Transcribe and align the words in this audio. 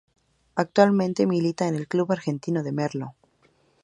Actualmente 0.55 1.27
milita 1.27 1.67
en 1.67 1.75
el 1.75 1.87
Club 1.87 2.11
Argentino 2.11 2.63
de 2.63 2.71
Merlo. 2.71 3.13